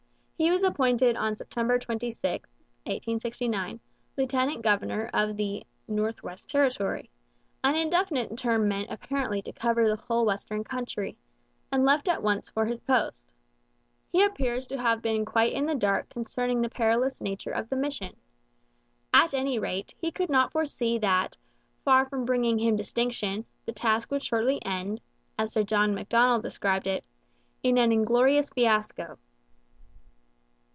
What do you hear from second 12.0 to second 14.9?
at once for his post. He appears to